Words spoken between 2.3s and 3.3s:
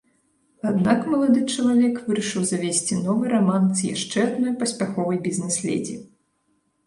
завесці новы